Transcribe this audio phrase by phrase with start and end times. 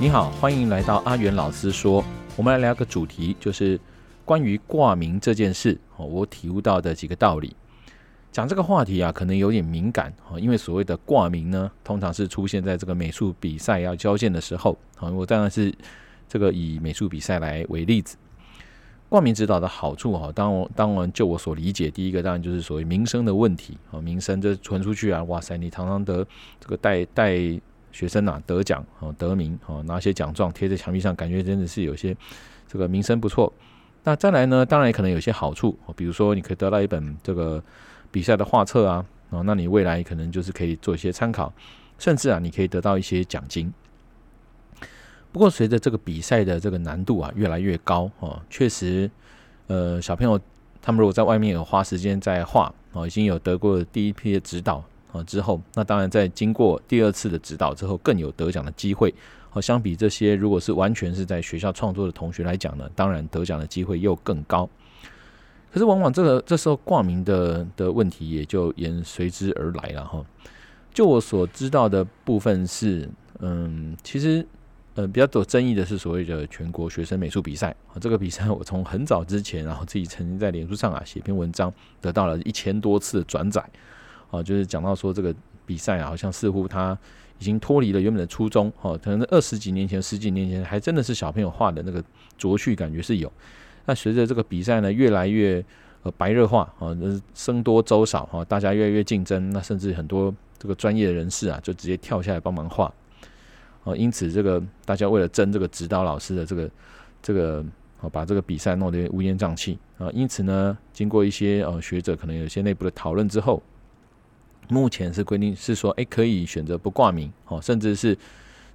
[0.00, 2.02] 你好，欢迎来到阿元老师说。
[2.34, 3.78] 我们来聊个主题，就是
[4.24, 5.78] 关于挂名这件事。
[5.98, 7.54] 哦，我体悟到的几个道理。
[8.32, 10.10] 讲这个话题啊，可能有点敏感。
[10.30, 14.74] 哦，因为所谓的挂名呢，通常是出现在这个美术比赛要交件的时候。
[15.00, 15.70] 哦，我当然是
[16.26, 18.16] 这个以美术比赛来为例子。
[19.10, 26.26] 挂名指导的好处哈，当然当然就我所理解，第一个当然就是所谓名声的问题啊，名声这传出去啊，哇塞，你常常得
[26.58, 27.60] 这个带带。
[27.92, 32.16] 学生啊，得奖啊，得名啊，拿些奖状贴在墙壁上，感觉真的是有些
[32.68, 33.52] 这个名声不错。
[34.02, 37.62] 那再来呢，当然也可能有些好处，比如说你可以得到一本这个
[38.10, 41.52] 比赛的画册啊，啊，那你未来可能就是可以做一些参考，
[41.98, 43.72] 甚至啊，你可以得到一些奖金。
[45.32, 49.10] 不过随着这个比赛的这个难度啊越来越高啊，确实，
[49.66, 50.40] 呃，小朋友
[50.80, 54.82] 他们如果在外面有花时间在画啊，已经有得过第一批的指导。
[55.12, 59.14] 啊，之后那当然在经过第二次的指导之后，更有得奖的机会。
[59.50, 64.68] 好，相比这些如果是完全是在学校创作的同学来讲呢，当然得奖的机会又更高。
[65.72, 70.24] 可是往往这个这时候挂名的的问题也就也随之而来了哈。
[70.92, 73.08] 就我所知道的部分是，
[73.38, 74.46] 嗯，其实
[74.94, 83.64] 呃比较有争议的是所谓的全国学生美术比赛啊，这个比赛我从很早之前，然后自己曾经在脸书上啊写篇文章，得到了一千多次的转载。
[84.30, 85.34] 啊，就是讲到说这个
[85.66, 86.96] 比赛啊，好像似乎他
[87.38, 92.02] 已经脱离了原本的初衷，哦，可能二十几年前、十几年前还真的是小朋友画的那个
[92.36, 93.32] 拙趣感觉是有。
[93.86, 95.64] 那随着这个比赛呢越来越
[96.02, 96.94] 呃白热化啊，
[97.34, 102.92] 僧多粥少哈，大家越来越竞争，那甚至很多这个专业人士啊，就直接跳下来帮忙画。
[103.84, 106.70] 哦，因此这个大家为了争这个指导老师的这个
[107.22, 107.64] 这个，
[108.00, 110.10] 哦，把这个比赛弄得乌烟瘴气啊。
[110.12, 113.62] 因此呢，经过一些呃学者可能有些内部的讨论之后。
[114.70, 118.16] 目前是规定是说，哎，可以选择不挂名，哦，甚至是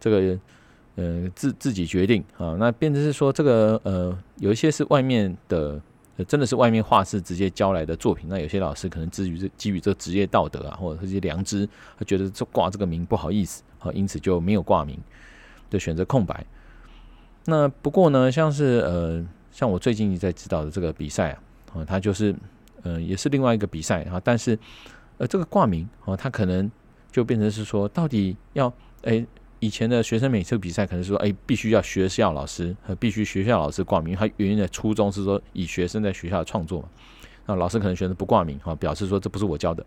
[0.00, 0.38] 这个
[0.96, 2.56] 呃自自己决定啊。
[2.58, 5.78] 那变成是说，这个呃有一些是外面的，
[6.26, 8.26] 真的是外面画室直接交来的作品。
[8.28, 11.68] 那有些老师可能基于这基于这职业道德啊，或者这些良知，
[11.98, 14.98] 他觉得这挂这个名不好意思，啊，因此就没有挂名，
[15.68, 16.44] 就选择空白。
[17.44, 21.42] 那不过呢，像是呃像我最近在指导的这个比赛啊，
[21.74, 22.34] 啊，它就是、
[22.82, 24.58] 呃、也是另外一个比赛啊，但是。
[25.18, 26.70] 呃，这个挂名哦，他可能
[27.10, 29.24] 就变成是说，到底要诶，
[29.60, 36.88] 以前的学生美术比赛可能说，诶，必须要学校老师和必须学校老师挂名，他原因的初衷是说，以学生在学校的创作嘛，
[37.46, 39.84] 那老师可能选择不挂名哈，表示说这不是我教的。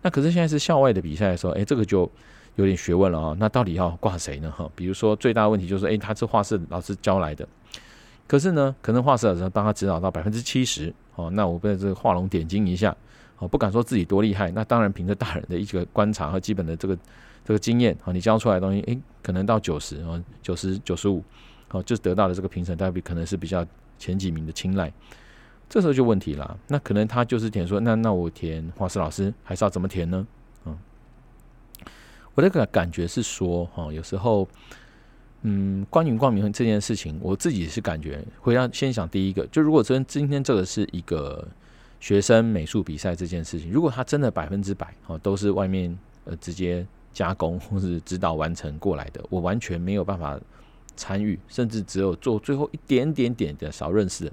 [0.00, 2.10] 那可是现在是校外的比赛的时候，诶，这个就
[2.56, 3.36] 有点学问了啊。
[3.38, 4.50] 那到底要挂谁呢？
[4.50, 7.46] 哈，比如说最大的问题就是，诶，他是画室老师教来的，
[8.26, 12.96] 可是呢，可能画室老师帮他指导到百分之七十哦，那我被这个画龙点睛一下。
[13.42, 16.96] 我不敢说自己多厉害，那当然凭着大人的一个观察和基本的这个
[17.44, 21.20] 这个经验啊，你教出来的东西，诶，可能到九十啊，九十九十五，
[21.72, 23.66] 哦，就得到的这个评审代表可能是比较
[23.98, 24.92] 前几名的青睐。
[25.68, 30.24] 这时候就问题了，那可能他就是填说，那那我填画室老师还是要怎么填呢？
[30.64, 30.78] 嗯，
[32.34, 34.48] 我这个感觉是说，哈，有时候，
[35.40, 41.44] 嗯，关于挂名这件事情，我自己是感觉会要先想第一个，就如果真今天这个是一个。
[42.02, 50.36] 学生美术比赛这件事情，如果他真的百分之百哦都是外面呃直接加工或是指导完成过来的，我完全没有办法
[50.96, 54.32] 参与，甚至只有做最后一点点点的少认识的。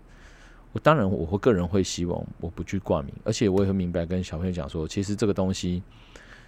[0.71, 5.83] 我当然我会个人会希望我不去挂名，而且我也会明白跟小朋友讲说，其实这个东西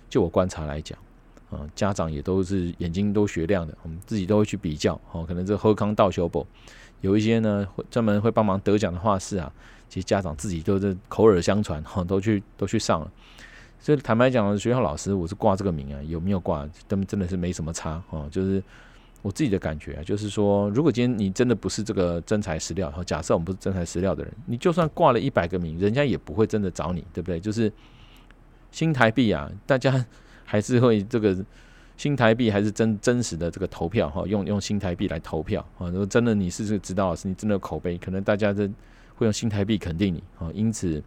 [0.10, 0.98] 就我观察来讲，
[1.52, 6.48] 啊家长也都是眼睛都雪亮的，我们自己都会去比较哦，可能这后康道修补
[7.02, 9.54] 有一些呢会专门会帮忙得奖的画室啊。
[9.92, 13.12] 其实家长自己都是口耳相传， 哈，都去都去上了。
[13.78, 18.26] 所以坦白讲，学校老师我是挂这个名啊，有没有挂，真真的是没什么差哈。
[18.32, 18.64] 就是
[19.22, 27.38] 我自己的感觉啊，就是说，如果今天你真的不是这个真材实料，哈，假设我们不是真材实料的人，你就算挂了一百个名，人家也不会真的找你，对不对？
[27.38, 27.70] 就是
[28.72, 30.06] 新台币啊，大家
[30.46, 31.36] 还是会这个
[31.98, 35.90] 新台币还是真真实的这个投票哈，用用新台币来投票啊。
[35.90, 38.70] 如果真的你是这个指导老师，你真的有口碑，可能大家这。
[39.22, 41.02] 会用新台币肯定你啊，因此，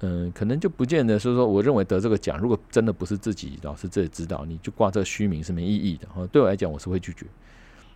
[0.00, 6.26] 嗯，可能就不见得是说，我认为得这个奖，如果真的不是自己老师这里指导，你就挂这虚名是没意义的哈。
[6.26, 7.24] 对我来讲，我是会拒绝。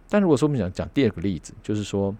[0.09, 2.15] 但如果说我们想讲第二个例子，就是说，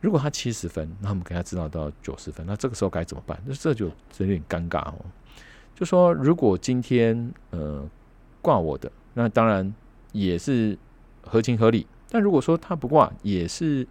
[0.00, 3.40] 如果他七十分，那我们给他指导到九十分，那这个时候该怎么办？
[3.46, 4.94] 那这就有点尴尬哦。
[5.76, 7.88] 就说如果今天呃
[8.40, 9.72] 挂我的，那当然
[10.10, 10.76] 也是
[11.22, 11.86] 合情合理。
[12.10, 13.86] 但如果说他不挂，也是。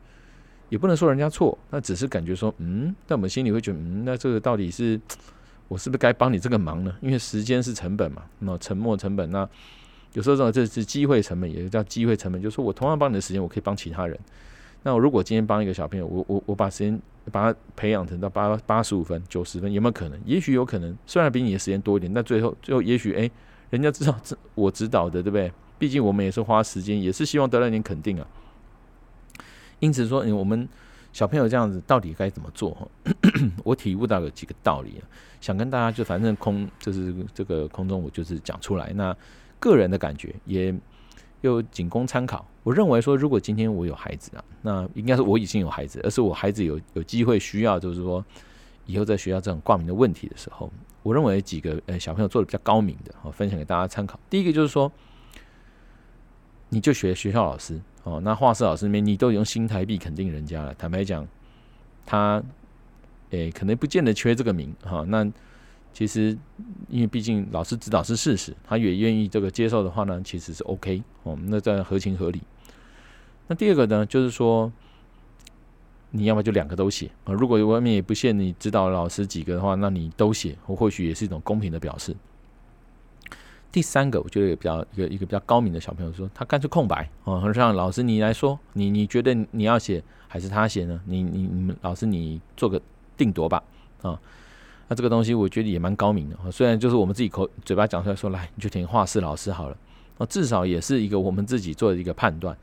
[0.72, 4.98] 也不能说人家错，那只是感觉说，嗯，但我们心里会觉得，嗯，那这个到底是
[5.68, 6.96] 我是不是该帮你这个忙呢？
[7.02, 9.48] 因为时间是成本嘛，那沉没成本，那
[10.14, 14.18] 有时候这种这是机会成本，也叫机会成本，就是说我同样帮你的时间，我可以帮其他人。
[14.84, 16.98] 那我如果今天帮一个小朋友，我我我把时间
[17.34, 20.18] 把他培养成到八八十五分、九十分，有没有可能？
[20.26, 23.30] 也许有可能，虽然比你的时间多一点，但最后最后也许哎，
[23.72, 25.52] 人家知道这我指导的，对不对？
[25.78, 28.26] 毕竟我们也是花时间，也是希望得到一点肯定啊。
[29.82, 30.66] 因此说，我们
[31.12, 32.90] 小朋友这样子到底该怎么做？
[33.66, 35.02] 我体悟到有几个道理，
[35.42, 39.14] 想跟大家就反正空就是这个空中我就是讲出来，那
[39.60, 40.74] 个人的感觉也。
[41.42, 42.48] 又仅供参考。
[42.62, 48.24] 我认为说，如果今天我有孩子啊，那应该是我已经有孩子，而是我孩子有有机会需要，就是说
[48.86, 54.20] 以后在学校这种挂名的问题的时候，我认为几个呃小朋友做的比较高明的，我，分享给大家参考。
[54.30, 54.92] 第一个就是说，
[56.72, 60.74] 你就学学校老师哦，那画室老师那边你都用新台币肯定人家了。
[60.74, 61.28] 坦白讲，
[62.06, 62.44] 他
[63.30, 65.32] 诶可能不见得缺这个名哈，那。
[65.94, 66.38] 其实，
[66.88, 72.42] 因为毕竟老师指导是事实，他也愿意这个接受的话呢，其实是 OK 哦，那这样合情合理。
[73.48, 74.72] 那第二个呢，就是说，
[76.12, 77.34] 你要么就两个都写啊。
[77.34, 82.16] 如果外面也不限你指导老师几个的话，那你都写，或或许也是一种公平的表示。
[83.72, 91.00] 第三个，我觉得也比较一个一个比较高明的小朋友说，他干脆空白哦，让老师你来说，你你觉得你要写还是他写呢？
[91.06, 92.82] 你你你们老师你做个
[93.16, 93.64] 定夺吧
[94.02, 94.20] 啊。
[94.90, 99.78] 那这个东西我觉得也蛮高明的，虽然就是我们自己口嘴巴讲出来说，来你就填画室老师好了，
[100.18, 102.56] 那至少也是一个我们自己做的一个判断。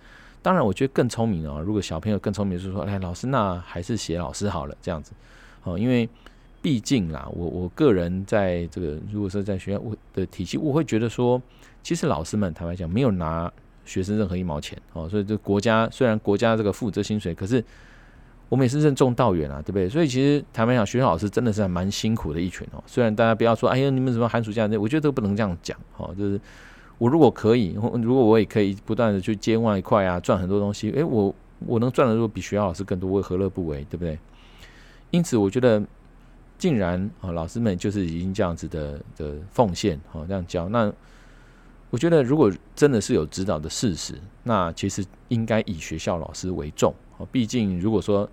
[0.43, 5.13] 当然，我觉得更聪明啊，如果小朋友更聪明，就是说，哎，老师那还是写老师好了这样子，
[5.65, 6.09] 哦，因为
[6.61, 11.41] 毕竟啦，我我个人在这个如果说在学校我的体系，我会觉得说，
[11.83, 13.53] 其实老师们坦白讲没有拿
[13.85, 17.65] 学生任何一毛钱哦，所以这国家虽然国家这个负责薪水，可是。
[18.51, 19.87] 我们也是任重道远啊，对不对？
[19.91, 22.83] 所以其实坦白讲，学校老师真的是还蛮辛苦的一群哦。
[22.87, 26.15] 虽然大家不要说，哎呀，你们什么寒暑假，我觉得都不能这样讲哦。
[26.17, 26.41] 就是
[26.97, 31.35] 我如果可以，如果我也可以不断的去接外快啊，赚很多东西，哎，我
[31.67, 34.19] 我能赚的如果比学校老师更多，我何乐不为，对不对？
[35.11, 35.83] 因此，我觉得
[36.59, 40.93] 竟然啊，老师们就是已经这样子的的奉献哦，这样教，那
[41.91, 47.27] 我觉得如果真的是有指导的事实，那其实应该以学校老师为重哦。
[47.31, 48.29] 毕竟如果说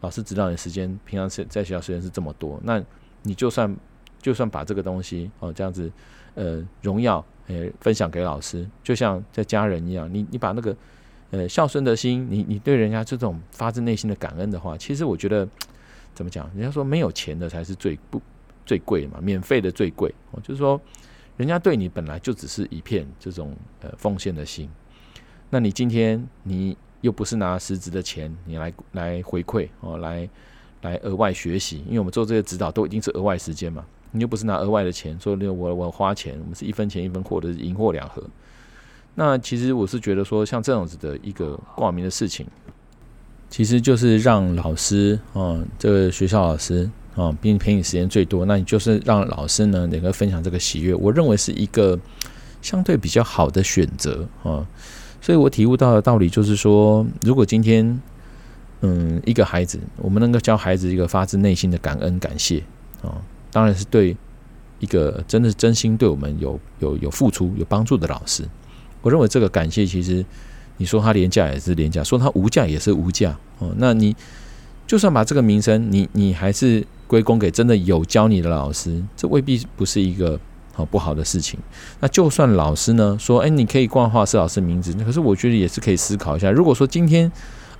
[0.00, 2.82] 老师指导你时间，平常在在学校时间是这么多，那
[3.22, 3.76] 你就算
[4.22, 5.90] 就算把这个东西哦这样子
[6.34, 10.76] 呃荣耀呃分享给老师，就像在家人一样，你你把那个
[11.30, 15.46] 呃孝顺的心，你你对人家这种发自内心的感恩的话，其实我觉得
[16.14, 16.48] 怎么讲？
[16.54, 18.20] 人家说没有钱的才是最不
[18.64, 20.80] 最贵嘛，免费的最贵哦，就是说
[21.36, 24.70] 人家对你本来就只是一片这种呃奉献的心，
[25.50, 26.76] 那你今天你。
[27.00, 30.26] 又不是拿实质的钱，你来来回馈哦，来
[30.80, 38.24] 来额外学习，因为我们做这些指导都已经是额外时间嘛，你又不是拿额外的钱，说我我花钱，我们是一分钱一分货的，银货两合。
[39.14, 42.46] 那其实我是觉得说，像这样子的一个挂名的事情，
[43.54, 51.96] 其实就是让老师啊，这个学校老师啊，比你陪你时间最多，那你就是让老师呢能够分享这个喜悦，我认为是一个
[52.60, 54.66] 相对比较好的选择啊。
[55.20, 58.02] 所以我体悟到的道理就是说，如果今天，
[58.80, 62.60] 嗯，一个孩子，我们能够教孩子一个发自内心的感恩感谢
[63.02, 63.22] 啊，
[63.52, 64.16] 当然是对
[64.80, 68.42] 一个真的是真心对我们有有有付出有帮助的老师。
[69.00, 70.26] 我认为这个感谢，其实
[70.76, 73.72] 你说他廉价也是廉价，说他无价也是无价哦。
[73.78, 74.14] 那你
[74.86, 80.38] 就算把这个名声，你你还是归功给真的有教你的老师，这未必不是一个。
[80.76, 81.56] 好不好的事情，
[82.00, 86.50] 那就算老师呢说，哎，你可以挂画室老师名字，可是我觉得也是可以思考一下。
[86.50, 87.30] 如果说今天，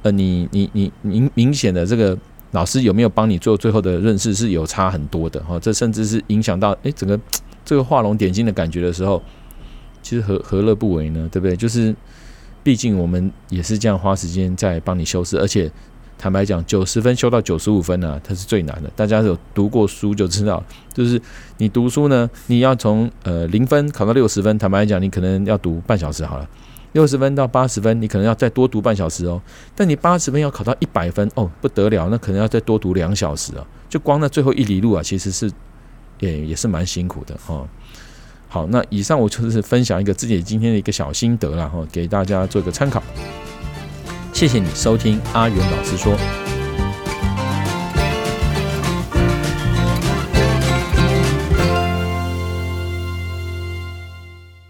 [0.03, 2.17] 呃，你你你明明显的这个
[2.53, 7.19] 老师有没有帮你做最后的认识是有差很多的哈，这甚至是影响到哎整个
[7.65, 9.21] 这个画龙点睛的感觉的时候，
[10.01, 11.29] 其实何何乐不为呢？
[11.33, 11.57] 对不对？
[11.57, 11.93] 就是
[12.65, 15.71] 毕竟我们也是这样花时间在帮你修饰，而且。
[16.17, 18.91] 坦白讲，九十分修到九十五分呢、它是最难的。
[18.95, 20.63] 大家有读过书就知道，
[20.95, 21.21] 就是
[21.59, 26.47] 你读书呢，你要从呃零分考到六十分，坦白讲，你可能要读半小时好了；
[26.93, 29.43] 六十分到八十分，你可能要再多读半小时哦。
[29.75, 33.67] 但你八十分要考到一百分哦，不得了，那可能要再多读两小时啊。
[33.91, 35.51] 就光那最后一里路啊，其实是
[36.21, 37.69] 也也是蛮辛苦的哦。
[38.55, 43.03] 好，那以上我就是分享一个自己今天的一个小心得了哈，给大家做一个参考。
[44.33, 46.44] 谢谢你收听阿元老师说。